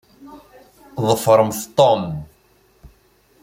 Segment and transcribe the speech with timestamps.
[1.07, 2.03] Ḍefṛemt Tom!